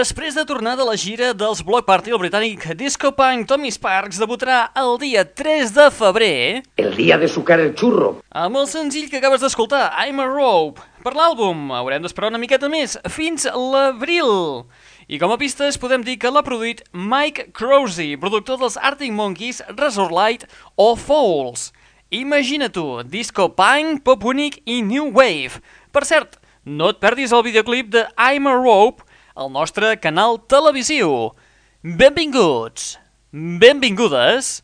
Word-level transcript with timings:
Després 0.00 0.32
de 0.32 0.46
tornar 0.48 0.78
de 0.78 0.84
la 0.88 0.94
gira 0.96 1.34
dels 1.36 1.58
Block 1.60 1.84
Party, 1.84 2.08
el 2.14 2.20
britànic 2.22 2.62
disco 2.78 3.10
punk 3.12 3.44
Tommy 3.50 3.68
Sparks 3.68 4.16
debutarà 4.16 4.70
el 4.80 4.94
dia 5.02 5.26
3 5.28 5.74
de 5.76 5.88
febrer 5.92 6.62
El 6.80 6.94
día 6.96 7.18
de 7.20 7.28
sucar 7.28 7.58
el 7.60 7.74
churro. 7.74 8.22
amb 8.30 8.56
el 8.56 8.64
senzill 8.66 9.10
que 9.10 9.18
acabes 9.18 9.42
d'escoltar, 9.44 9.90
I'm 10.00 10.22
a 10.24 10.24
Rope. 10.24 10.80
Per 11.04 11.12
l'àlbum 11.12 11.68
haurem 11.76 12.00
d'esperar 12.00 12.30
una 12.32 12.40
miqueta 12.40 12.70
més, 12.72 12.96
fins 13.12 13.44
l'abril. 13.44 14.64
I 15.06 15.20
com 15.20 15.34
a 15.34 15.36
pistes 15.36 15.76
podem 15.76 16.00
dir 16.00 16.16
que 16.16 16.32
l'ha 16.32 16.46
produït 16.48 16.80
Mike 16.94 17.50
Crosey, 17.52 18.16
productor 18.16 18.56
dels 18.56 18.80
Arctic 18.80 19.12
Monkeys, 19.12 19.60
Razorlight 19.68 20.48
o 20.80 20.94
Fouls. 20.96 21.74
Imagina 22.08 22.72
tu, 22.72 23.02
disco 23.04 23.50
punk, 23.52 24.00
pop 24.08 24.24
únic 24.24 24.62
i 24.64 24.80
new 24.80 25.12
wave. 25.12 25.60
Per 25.92 26.06
cert, 26.08 26.40
no 26.64 26.88
et 26.88 27.04
perdis 27.04 27.36
el 27.36 27.44
videoclip 27.44 27.92
de 27.92 28.08
I'm 28.16 28.48
a 28.48 28.56
Rope 28.56 29.04
al 29.40 29.48
nostre 29.50 29.96
canal 29.96 30.36
televisiu. 30.52 31.32
Benvinguts, 31.80 32.98
benvingudes, 33.32 34.60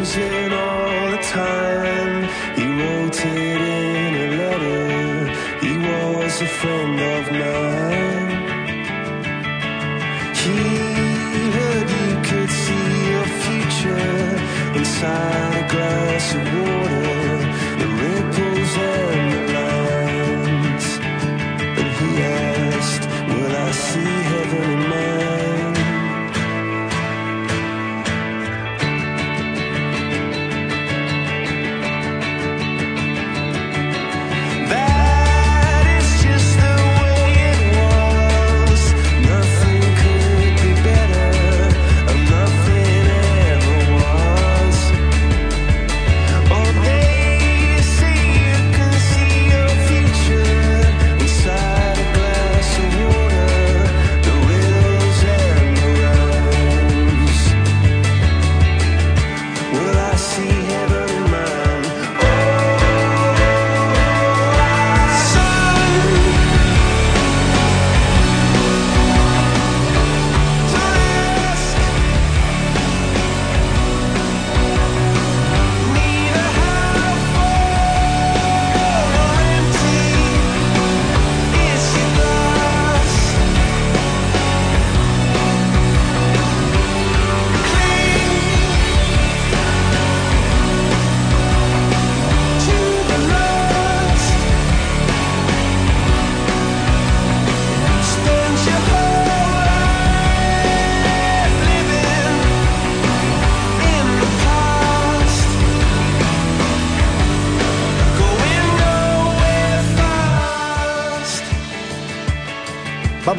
losing 0.03 0.53
all 0.53 1.11
the 1.13 1.23
time. 1.23 2.23
He 2.57 2.67
wrote 2.79 3.19
it 3.25 3.61
in 3.71 4.15
a 4.25 4.29
letter. 4.43 5.29
He 5.65 5.73
was 5.79 6.43
a 6.43 6.51
friend 6.59 6.99
of 7.15 7.25
mine. 7.41 8.31
He 10.43 10.59
heard 11.57 11.89
you 12.01 12.11
could 12.29 12.51
see 12.63 12.89
your 13.13 13.29
future 13.45 14.19
inside 14.79 15.55
a 15.63 15.67
glass 15.73 16.27
of 16.39 16.45
water. 16.59 17.37
The 17.81 17.89
ripples 18.03 18.73
and 18.95 19.25
the 19.35 19.43
lines. 19.59 20.87
And 21.79 21.91
he 21.99 22.11
asked, 22.23 23.05
Will 23.29 23.55
I 23.57 23.71
see 23.71 24.15
heaven 24.31 24.71
in 24.73 24.81
mine? 24.91 25.42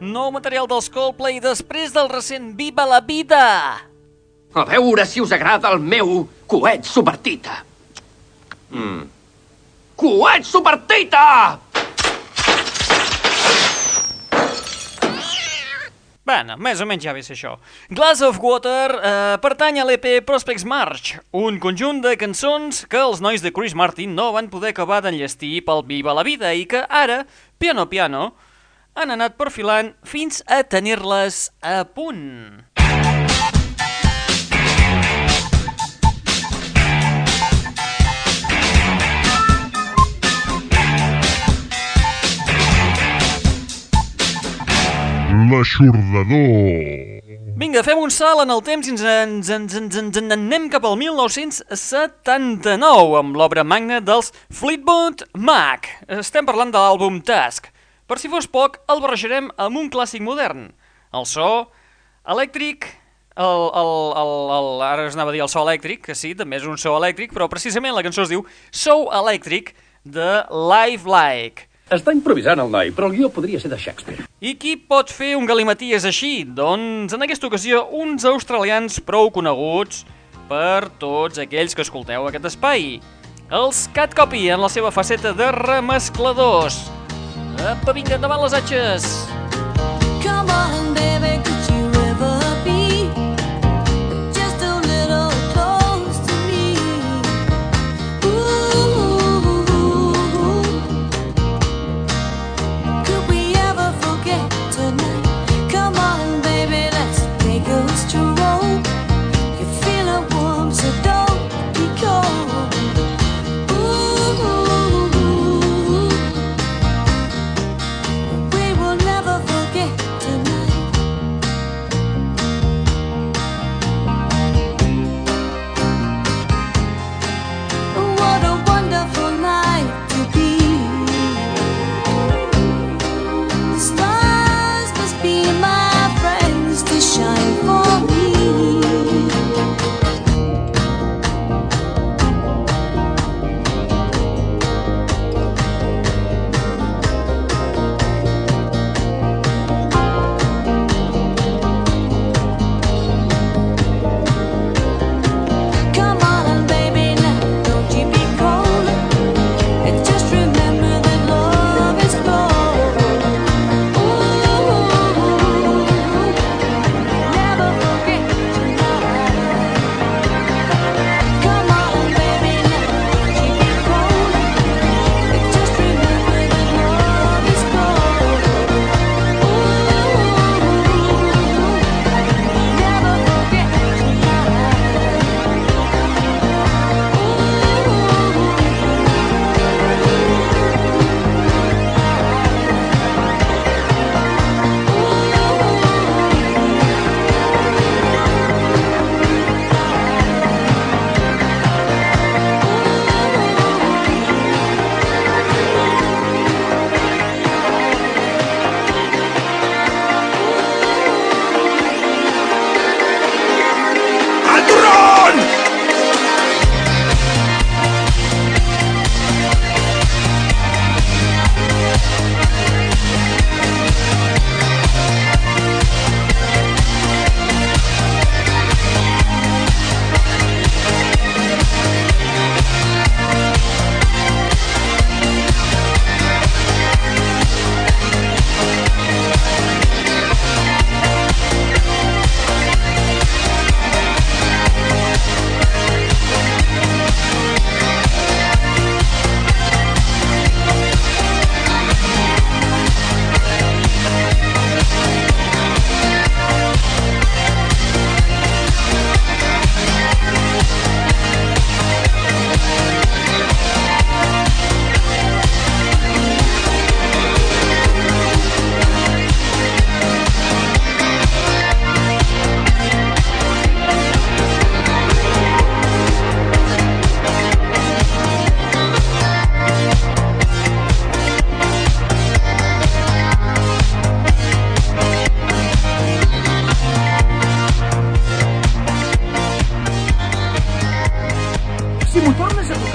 Nou 0.00 0.30
material 0.32 0.64
dels 0.64 0.86
Coldplay 0.88 1.42
després 1.44 1.92
del 1.92 2.06
recent 2.08 2.54
Viva 2.56 2.86
la 2.88 3.02
Vida! 3.04 3.44
A 4.56 4.64
veure 4.64 5.04
si 5.04 5.20
us 5.20 5.34
agrada 5.36 5.68
el 5.68 5.84
meu 5.84 6.22
coet 6.48 6.88
supertita. 6.88 7.58
Mm. 8.72 9.04
Coet 10.00 10.48
supertita! 10.48 11.60
Bueno, 16.24 16.56
més 16.56 16.80
o 16.80 16.88
menys 16.88 17.04
ja 17.04 17.12
ve 17.12 17.20
ser 17.20 17.36
això. 17.36 17.58
Glass 17.92 18.24
of 18.24 18.40
Water 18.40 18.96
eh, 18.96 19.36
pertany 19.44 19.82
a 19.82 19.84
l'EP 19.84 20.22
Prospects 20.24 20.64
March, 20.64 21.18
un 21.36 21.60
conjunt 21.60 22.00
de 22.00 22.16
cançons 22.16 22.86
que 22.88 23.04
els 23.04 23.20
nois 23.20 23.44
de 23.44 23.52
Chris 23.52 23.76
Martin 23.76 24.16
no 24.16 24.32
van 24.32 24.48
poder 24.48 24.72
acabar 24.72 25.04
d'enllestir 25.04 25.58
pel 25.66 25.84
Viva 25.84 26.16
la 26.16 26.24
Vida 26.24 26.56
i 26.56 26.64
que 26.64 26.86
ara, 26.88 27.26
piano 27.60 27.90
piano, 27.92 28.30
han 28.94 29.10
anat 29.14 29.36
perfilant 29.38 29.94
fins 30.04 30.42
a 30.46 30.62
tenir-les 30.62 31.50
a 31.62 31.84
punt. 31.84 32.64
L'aixordador. 45.50 47.20
Vinga, 47.60 47.82
fem 47.84 47.98
un 48.00 48.12
salt 48.14 48.40
en 48.44 48.50
el 48.54 48.62
temps 48.64 48.86
i 48.86 48.90
ens, 48.94 49.02
ens, 49.04 49.48
ens, 49.52 49.74
ens, 49.76 49.96
ens 50.00 50.16
en 50.16 50.32
anem 50.32 50.70
cap 50.72 50.84
al 50.88 50.96
1979 50.96 53.18
amb 53.18 53.36
l'obra 53.36 53.64
magna 53.66 53.98
dels 54.00 54.32
Fleetwood 54.48 55.26
Mac. 55.36 55.90
Estem 56.20 56.46
parlant 56.48 56.72
de 56.72 56.80
l'àlbum 56.80 57.20
Task. 57.20 57.68
Per 58.10 58.18
si 58.18 58.26
fos 58.26 58.48
poc, 58.50 58.80
el 58.90 58.98
barrejarem 58.98 59.52
amb 59.54 59.78
un 59.78 59.86
clàssic 59.86 60.24
modern. 60.26 60.64
El 61.14 61.26
so 61.30 61.68
elèctric, 62.26 62.88
el, 63.38 63.62
el, 63.78 63.90
el, 64.18 64.32
el, 64.56 64.70
ara 64.82 65.04
es 65.06 65.14
anava 65.14 65.30
a 65.30 65.36
dir 65.36 65.44
el 65.44 65.50
so 65.52 65.62
elèctric, 65.62 66.02
que 66.08 66.16
sí, 66.18 66.32
també 66.34 66.58
és 66.58 66.66
un 66.66 66.74
so 66.74 66.96
elèctric, 66.98 67.30
però 67.36 67.46
precisament 67.52 67.94
la 67.94 68.02
cançó 68.02 68.26
es 68.26 68.34
diu 68.34 68.42
So 68.74 69.04
Electric 69.14 69.76
de 70.02 70.42
Live 70.50 71.06
Like. 71.06 71.70
Està 71.94 72.10
improvisant 72.10 72.58
el 72.58 72.74
noi, 72.74 72.90
però 72.90 73.06
el 73.06 73.14
guió 73.14 73.30
podria 73.30 73.62
ser 73.62 73.70
de 73.70 73.78
Shakespeare. 73.78 74.26
I 74.42 74.58
qui 74.58 74.74
pot 74.74 75.14
fer 75.14 75.36
un 75.38 75.46
galimaties 75.46 76.02
així? 76.02 76.42
Doncs 76.42 77.14
en 77.14 77.22
aquesta 77.22 77.46
ocasió 77.46 77.86
uns 77.94 78.26
australians 78.26 78.98
prou 79.06 79.30
coneguts 79.30 80.02
per 80.50 80.88
tots 80.98 81.38
aquells 81.38 81.78
que 81.78 81.86
escolteu 81.86 82.26
aquest 82.26 82.56
espai. 82.56 82.96
Els 83.54 83.86
Cat 83.94 84.18
Copy 84.18 84.48
en 84.50 84.66
la 84.66 84.70
seva 84.70 84.90
faceta 84.90 85.30
de 85.30 85.54
remescladors. 85.54 86.88
Apa, 87.60 87.92
vinga, 87.92 88.16
endavant 88.16 88.42
les 88.42 88.54
atxes! 88.54 89.28
Come 90.22 90.48
on, 90.48 90.94
baby, 90.94 91.42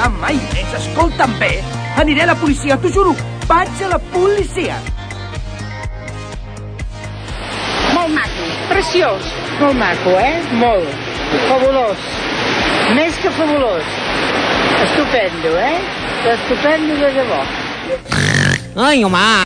tornes 0.05 0.09
a 0.09 0.09
tocar 0.09 0.09
mai 0.09 0.35
més, 0.53 0.73
escolta'm 0.73 1.33
bé, 1.39 1.63
aniré 1.97 2.23
a 2.23 2.27
la 2.27 2.35
policia, 2.35 2.77
t'ho 2.77 2.89
juro. 2.89 3.15
Vaig 3.47 3.81
a 3.83 3.89
la 3.89 3.99
policia. 3.99 4.77
Molt 7.93 8.13
maco, 8.13 8.47
preciós. 8.69 9.21
Molt 9.59 9.77
maco, 9.77 10.17
eh? 10.19 10.41
Molt. 10.53 10.89
Fabulós. 11.47 11.97
Més 12.95 13.17
que 13.21 13.31
fabulós. 13.31 13.83
Estupendo, 14.83 15.57
eh? 15.57 15.79
Estupendo 16.35 16.95
de 16.95 17.11
debò. 17.19 17.41
Ai, 18.75 19.03
home! 19.03 19.44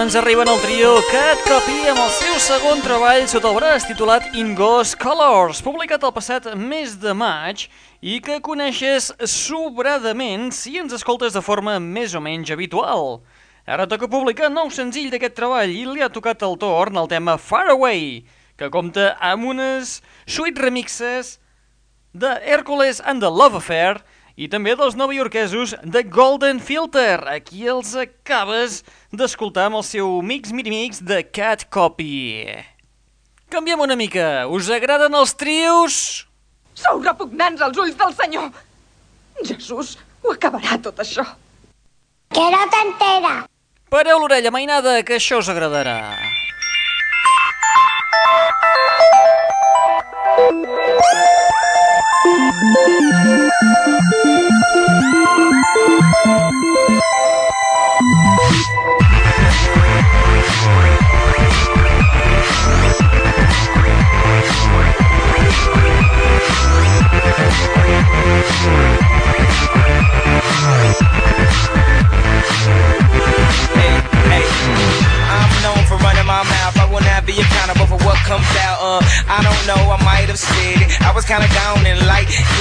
Ens 0.00 0.14
arriben 0.16 0.48
el 0.48 0.60
trio 0.62 0.90
Cat 1.10 1.42
Copy 1.44 1.88
amb 1.90 1.98
el 2.00 2.10
seu 2.14 2.36
segon 2.40 2.78
treball 2.80 3.26
sota 3.28 3.50
el 3.50 3.56
braç 3.58 3.84
titulat 3.84 4.30
In 4.38 4.54
Ghost 4.56 4.96
Colors, 5.00 5.60
publicat 5.60 6.06
el 6.06 6.12
passat 6.16 6.46
mes 6.56 6.94
de 7.02 7.12
maig 7.12 7.66
i 8.00 8.16
que 8.24 8.38
coneixes 8.40 9.10
sobradament 9.28 10.48
si 10.56 10.78
ens 10.80 10.94
escoltes 10.96 11.36
de 11.36 11.42
forma 11.44 11.76
més 11.82 12.14
o 12.16 12.22
menys 12.24 12.52
habitual. 12.54 13.20
Ara 13.68 13.88
toca 13.90 14.08
publicar 14.08 14.48
nou 14.48 14.70
senzill 14.72 15.10
d'aquest 15.12 15.36
treball 15.36 15.74
i 15.74 15.84
li 15.84 16.00
ha 16.00 16.08
tocat 16.08 16.46
el 16.48 16.56
torn 16.62 16.96
al 16.96 17.10
tema 17.10 17.36
Far 17.36 17.66
Away, 17.74 18.22
que 18.56 18.72
compta 18.72 19.18
amb 19.20 19.52
unes 19.52 19.98
sweet 20.24 20.56
remixes 20.64 21.36
de 22.14 22.38
Hércules 22.40 23.02
and 23.04 23.20
the 23.20 23.28
Love 23.28 23.60
Affair 23.60 24.00
i 24.40 24.48
també 24.48 24.72
dels 24.72 24.96
novaiorquesos 24.96 25.74
de 25.84 26.00
Golden 26.08 26.62
Filter. 26.64 27.20
Aquí 27.28 27.66
els 27.68 27.92
acabes 27.98 28.80
d'escoltar 29.12 29.66
amb 29.68 29.80
el 29.82 29.84
seu 29.84 30.14
mix 30.24 30.54
mini-mix 30.56 31.02
de 31.04 31.20
Cat 31.28 31.66
Copy. 31.68 32.46
Canviem 33.52 33.84
una 33.84 33.98
mica. 34.00 34.46
Us 34.48 34.70
agraden 34.72 35.12
els 35.18 35.36
trios? 35.36 36.00
Sou 36.72 37.02
repugnants 37.04 37.60
als 37.60 37.76
ulls 37.84 37.98
del 38.00 38.16
senyor. 38.16 38.48
Jesús, 39.44 39.98
ho 40.24 40.32
acabarà 40.32 40.80
tot 40.80 41.04
això. 41.04 41.26
Que 42.32 42.46
no 42.54 42.64
t'entera. 42.72 43.34
Pareu 43.92 44.22
l'orella, 44.22 44.54
mainada, 44.54 45.02
que 45.04 45.18
això 45.18 45.42
us 45.42 45.50
agradarà. 45.52 45.98
Thank 52.22 52.54
you. 54.24 54.39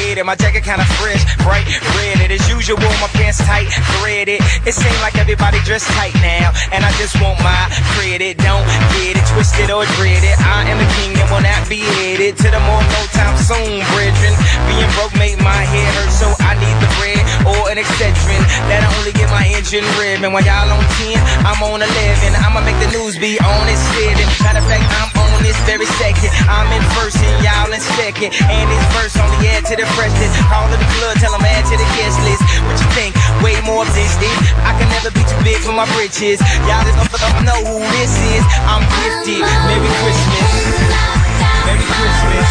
Headed. 0.10 0.26
My 0.26 0.36
jacket 0.36 0.63
kinda 0.63 0.86
fresh, 0.98 1.22
bright 1.45 1.65
red. 1.95 2.32
As 2.32 2.50
usual, 2.50 2.78
my 3.02 3.10
pants 3.13 3.38
tight, 3.45 3.69
threaded. 3.98 4.41
It 4.65 4.74
seems 4.74 5.00
like 5.02 5.15
everybody 5.17 5.60
dressed 5.62 5.89
tight 5.98 6.15
now. 6.22 6.52
And 6.74 6.84
I 6.84 6.91
just 6.98 7.13
want 7.22 7.38
my 7.41 7.69
credit. 7.93 8.38
Don't 8.38 8.65
get 8.98 9.17
it 9.17 9.26
twisted 9.34 9.69
or 9.69 9.86
dreaded. 9.98 10.34
I 10.41 10.65
am 10.69 10.78
the 10.78 10.89
king 10.98 11.13
and 11.17 11.30
will 11.30 11.41
not 11.41 11.62
be 11.69 11.82
headed 11.98 12.38
to 12.38 12.48
the 12.50 12.62
more 12.65 12.82
no 12.82 13.02
time 13.13 13.38
soon, 13.38 13.82
brethren. 13.93 14.34
Being 14.69 14.89
broke 14.98 15.13
made 15.17 15.38
my 15.41 15.62
head 15.74 15.89
hurt, 15.98 16.12
so 16.12 16.28
I 16.41 16.58
need 16.58 16.78
the 16.82 16.89
bread 16.98 17.24
or 17.45 17.69
an 17.69 17.78
Excedrin. 17.78 18.43
That 18.69 18.82
I 18.86 18.89
only 18.98 19.13
get 19.13 19.30
my 19.30 19.45
engine 19.45 19.86
revving. 19.98 20.34
While 20.34 20.45
y'all 20.45 20.69
on 20.69 20.86
10, 21.02 21.17
I'm 21.45 21.62
on 21.62 21.82
11. 21.82 22.34
I'ma 22.45 22.62
make 22.62 22.78
the 22.82 22.89
news 22.98 23.17
be 23.17 23.38
on 23.41 23.65
its 23.69 23.82
seven. 23.93 24.26
Matter 24.41 24.62
of 24.62 24.67
fact, 24.69 24.86
I'm 25.02 25.10
on 25.22 25.43
this 25.43 25.58
very 25.65 25.86
second. 26.02 26.30
I'm 26.50 26.69
in 26.74 26.84
first 26.98 27.17
and 27.17 27.38
y'all 27.45 27.72
in 27.72 27.82
second. 27.98 28.34
And 28.50 28.65
this 28.69 28.86
verse 28.93 29.15
only 29.17 29.48
add 29.50 29.65
to 29.69 29.76
the 29.76 29.88
president. 30.00 30.32
Call 30.48 30.64
of 30.72 30.80
the 30.80 30.90
blood, 30.96 31.20
tell 31.20 31.36
them 31.36 31.44
add 31.44 31.68
to 31.68 31.76
the 31.76 31.90
guest 32.00 32.16
list. 32.24 32.40
What 32.64 32.80
you 32.80 32.88
think? 32.96 33.12
Way 33.44 33.60
more 33.68 33.84
business. 33.92 34.32
I 34.64 34.72
can 34.80 34.88
never 34.96 35.12
be 35.12 35.24
too 35.28 35.40
big 35.44 35.60
for 35.60 35.76
my 35.76 35.86
britches. 35.92 36.40
Y'all 36.64 36.84
just 36.88 36.96
don't, 36.96 37.12
don't 37.12 37.44
know 37.44 37.60
who 37.68 37.84
this 38.00 38.16
is. 38.32 38.44
I'm 38.64 38.84
gifted. 39.04 39.44
Merry 39.68 39.92
Christmas. 40.00 40.48
Merry 41.68 41.84
Christmas. 41.84 42.48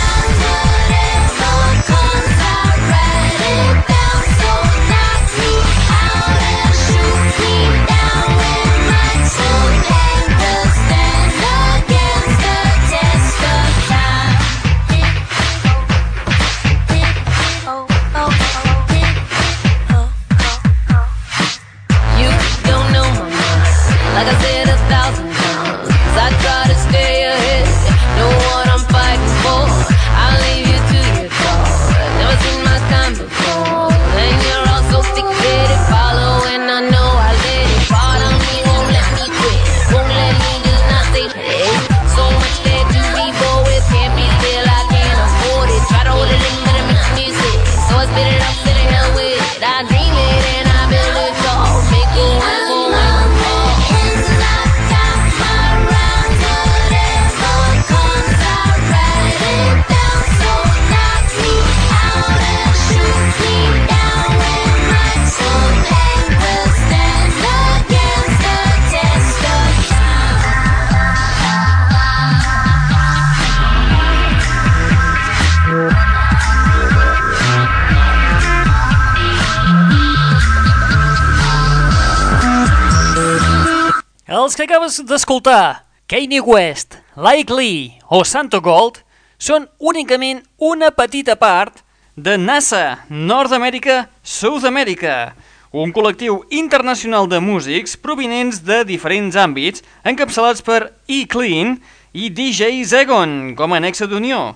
Els 84.49 84.57
que 84.57 84.65
acabes 84.65 84.95
d'escoltar, 85.05 85.85
Kanye 86.09 86.41
West, 86.41 86.95
Like 87.21 87.53
Lee 87.53 87.99
o 88.09 88.23
Santo 88.25 88.63
Gold, 88.65 89.03
són 89.37 89.67
únicament 89.77 90.39
una 90.57 90.89
petita 90.89 91.35
part 91.37 91.83
de 92.17 92.39
NASA, 92.41 93.03
Nord 93.11 93.53
Amèrica, 93.53 93.99
South 94.25 94.65
America, 94.65 95.35
un 95.69 95.93
col·lectiu 95.93 96.39
internacional 96.49 97.29
de 97.29 97.43
músics 97.45 97.99
provinents 98.01 98.63
de 98.65 98.81
diferents 98.89 99.37
àmbits, 99.37 99.85
encapçalats 100.09 100.65
per 100.65 100.95
E-Clean 101.05 101.77
i 102.17 102.33
DJ 102.33 102.81
Zegon, 102.89 103.53
com 103.53 103.77
a 103.77 103.85
nexe 103.85 104.09
d'unió. 104.09 104.55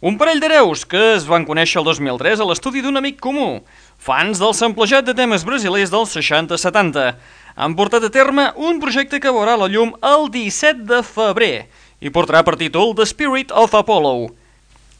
Un 0.00 0.16
parell 0.16 0.40
d'hereus 0.40 0.88
que 0.88 1.00
es 1.14 1.28
van 1.28 1.44
conèixer 1.44 1.82
el 1.82 1.86
2003 1.92 2.40
a 2.40 2.48
l'estudi 2.48 2.80
d'un 2.80 2.96
amic 2.96 3.20
comú, 3.20 3.62
fans 4.00 4.40
del 4.40 4.56
samplejat 4.56 5.04
de 5.04 5.14
temes 5.16 5.44
brasilers 5.44 5.92
dels 5.92 6.16
60-70. 6.16 7.10
Han 7.56 7.72
portat 7.72 8.04
a 8.04 8.10
terme 8.12 8.50
un 8.60 8.76
projecte 8.82 9.16
que 9.16 9.32
veurà 9.32 9.54
la 9.56 9.66
llum 9.72 9.94
el 10.04 10.26
17 10.28 10.82
de 10.84 10.98
febrer 11.00 11.54
i 12.04 12.10
portarà 12.12 12.42
per 12.44 12.58
títol 12.60 12.92
The 12.92 13.06
Spirit 13.08 13.54
of 13.56 13.72
Apollo. 13.72 14.28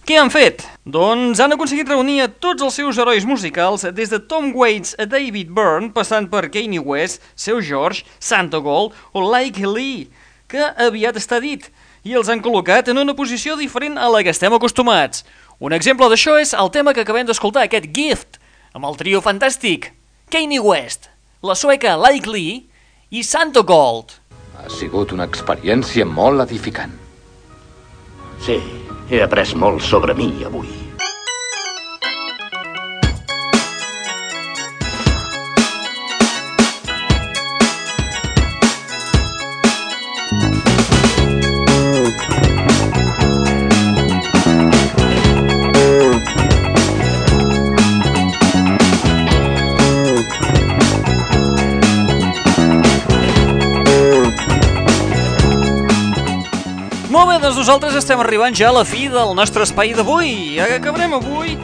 Què 0.08 0.16
han 0.16 0.30
fet? 0.32 0.62
Doncs 0.88 1.42
han 1.42 1.52
aconseguit 1.52 1.90
reunir 1.92 2.22
a 2.24 2.28
tots 2.30 2.64
els 2.64 2.78
seus 2.78 2.96
herois 2.96 3.26
musicals, 3.28 3.84
des 3.92 4.08
de 4.08 4.20
Tom 4.30 4.54
Waits 4.56 4.94
a 4.96 5.04
David 5.04 5.50
Byrne, 5.52 5.90
passant 5.92 6.30
per 6.32 6.46
Kanye 6.54 6.80
West, 6.80 7.20
Seu 7.34 7.60
George, 7.60 8.06
Santa 8.22 8.62
Gold 8.64 8.94
o 9.12 9.24
Like 9.26 9.66
Lee, 9.66 10.06
que 10.48 10.62
aviat 10.86 11.18
està 11.20 11.42
dit, 11.44 11.66
i 12.06 12.16
els 12.16 12.30
han 12.32 12.40
col·locat 12.40 12.88
en 12.88 13.02
una 13.02 13.16
posició 13.18 13.58
diferent 13.60 13.98
a 13.98 14.08
la 14.08 14.22
que 14.24 14.32
estem 14.32 14.56
acostumats. 14.56 15.26
Un 15.60 15.76
exemple 15.76 16.08
d'això 16.08 16.38
és 16.40 16.54
el 16.56 16.72
tema 16.72 16.96
que 16.96 17.04
acabem 17.04 17.28
d'escoltar, 17.28 17.66
aquest 17.66 17.90
Gift, 17.92 18.40
amb 18.72 18.88
el 18.88 18.96
trio 18.96 19.20
fantàstic 19.20 19.90
Kanye 20.32 20.62
West, 20.62 21.10
la 21.46 21.54
sueca 21.54 21.96
Like 21.96 22.30
Lee 22.30 22.66
i 23.10 23.22
Santo 23.22 23.62
Gold. 23.62 24.16
Ha 24.58 24.66
sigut 24.72 25.12
una 25.14 25.26
experiència 25.30 26.06
molt 26.08 26.42
edificant. 26.42 26.96
Sí, 28.42 28.58
he 29.10 29.22
après 29.22 29.54
molt 29.54 29.84
sobre 29.86 30.16
mi 30.18 30.32
avui. 30.44 30.85
Nosaltres 57.66 57.96
estem 57.98 58.20
arribant 58.22 58.54
ja 58.54 58.68
a 58.70 58.74
la 58.76 58.84
fi 58.86 59.08
del 59.10 59.32
nostre 59.34 59.64
espai 59.66 59.90
d'avui. 59.90 60.60
Acabarem 60.62 61.16
avui 61.16 61.56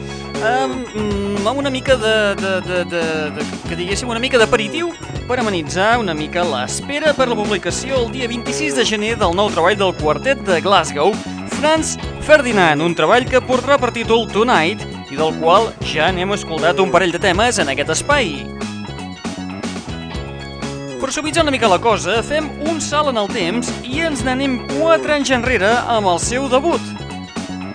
amb, 0.43 0.73
mm, 0.91 1.45
amb 1.47 1.61
una 1.61 1.69
mica 1.71 1.95
de, 1.95 2.35
de, 2.35 2.51
de, 2.65 2.79
de, 2.91 3.03
de, 3.37 3.45
que 3.69 3.77
diguéssim, 3.79 4.11
una 4.11 4.19
mica 4.19 4.41
d'aperitiu 4.41 4.91
per 5.29 5.37
amenitzar 5.39 5.93
una 6.01 6.11
mica 6.13 6.43
l'espera 6.43 7.13
per 7.15 7.29
la 7.31 7.37
publicació 7.39 8.01
el 8.01 8.11
dia 8.11 8.27
26 8.27 8.75
de 8.81 8.83
gener 8.83 9.13
del 9.21 9.31
nou 9.31 9.47
treball 9.55 9.79
del 9.79 9.95
quartet 10.01 10.43
de 10.43 10.59
Glasgow, 10.59 11.15
Franz 11.55 11.95
Ferdinand, 12.27 12.83
un 12.83 12.99
treball 12.99 13.23
que 13.23 13.39
portarà 13.39 13.79
per 13.79 13.93
títol 13.95 14.27
Tonight 14.27 14.83
i 15.07 15.15
del 15.15 15.31
qual 15.39 15.71
ja 15.87 16.11
n'hem 16.11 16.35
escoltat 16.35 16.83
un 16.83 16.91
parell 16.91 17.15
de 17.15 17.23
temes 17.31 17.63
en 17.63 17.71
aquest 17.71 17.95
espai. 17.95 18.41
Per 21.03 21.11
suavitzar 21.11 21.43
una 21.43 21.51
mica 21.51 21.67
la 21.67 21.81
cosa, 21.83 22.21
fem 22.23 22.45
un 22.71 22.77
salt 22.79 23.09
en 23.11 23.17
el 23.19 23.27
temps 23.27 23.67
i 23.83 23.97
ens 24.07 24.21
n'anem 24.23 24.53
4 24.69 25.11
anys 25.11 25.33
enrere 25.35 25.67
amb 25.91 26.07
el 26.07 26.19
seu 26.23 26.45
debut, 26.47 26.79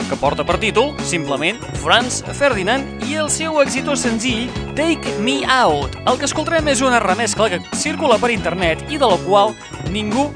que 0.09 0.17
porta 0.17 0.47
per 0.49 0.57
títol, 0.63 0.95
simplement, 1.05 1.59
Franz 1.83 2.23
Ferdinand 2.39 3.05
i 3.05 3.19
el 3.21 3.29
seu 3.29 3.59
exitós 3.61 4.01
senzill 4.07 4.49
Take 4.79 5.13
Me 5.21 5.43
Out. 5.45 5.99
El 6.09 6.17
que 6.17 6.25
escoltarem 6.25 6.71
és 6.73 6.81
una 6.81 7.03
remescla 7.05 7.51
que 7.53 7.61
circula 7.77 8.17
per 8.17 8.33
internet 8.33 8.87
i 8.89 8.97
de 8.97 9.13
la 9.13 9.21
qual 9.27 9.53
ningú 9.93 10.31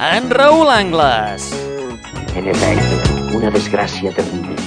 En 0.10 0.32
Raül 0.34 0.72
Angles. 0.74 1.52
En 2.36 2.50
efecte, 2.52 3.14
una 3.38 3.54
desgràcia 3.54 4.12
terrible. 4.18 4.58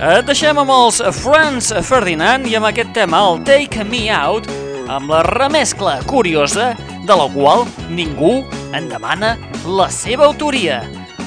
Et 0.00 0.24
deixem 0.24 0.56
amb 0.56 0.72
els 0.72 1.02
Franz 1.18 1.74
Ferdinand 1.84 2.46
i 2.48 2.54
amb 2.56 2.70
aquest 2.70 2.94
tema, 2.96 3.20
el 3.26 3.42
Take 3.44 3.84
Me 3.84 4.06
Out, 4.14 4.48
amb 4.90 5.10
la 5.12 5.22
remescla 5.22 6.00
curiosa 6.02 6.72
de 7.06 7.16
la 7.16 7.26
qual 7.30 7.62
ningú 7.88 8.40
en 8.74 8.88
demana 8.90 9.36
la 9.64 9.86
seva 9.90 10.26
autoria. 10.26 10.80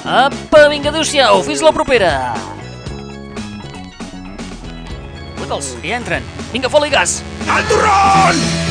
Apa, 0.04 0.66
vinga, 0.68 0.92
adéu-siau, 0.92 1.40
fins 1.46 1.64
la 1.64 1.72
propera! 1.72 2.12
Que 5.40 5.88
ja 5.88 5.96
entren. 5.96 6.28
Vinga, 6.52 6.68
foli 6.72 6.92
gas! 6.92 7.22
Al 7.48 7.64
turrón! 7.68 8.63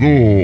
L'aixordador. 0.00 0.39